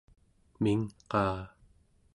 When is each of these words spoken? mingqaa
mingqaa 0.63 1.41